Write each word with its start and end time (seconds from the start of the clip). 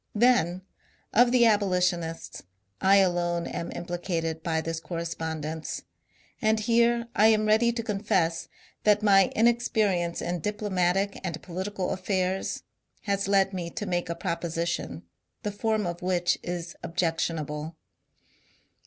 Then, 0.15 0.63
of 1.13 1.31
the 1.31 1.45
abolitionists, 1.45 2.41
I 2.81 2.95
alone 2.95 3.45
am 3.45 3.71
implicated 3.73 4.41
by 4.41 4.59
this 4.59 4.79
correspondence. 4.79 5.83
And 6.41 6.59
here 6.61 7.05
I 7.15 7.27
am 7.27 7.45
ready 7.45 7.71
to 7.71 7.83
confess 7.83 8.47
that 8.83 9.03
my 9.03 9.31
inexperience 9.35 10.19
in 10.19 10.39
diplomatic 10.39 11.19
and 11.23 11.39
political 11.43 11.91
affairs 11.91 12.63
has 13.03 13.27
led 13.27 13.53
me 13.53 13.69
to 13.69 13.85
make 13.85 14.09
a 14.09 14.15
proposition, 14.15 15.03
the 15.43 15.51
form 15.51 15.85
of 15.85 16.01
which 16.01 16.39
is 16.41 16.75
objectionable. 16.81 17.75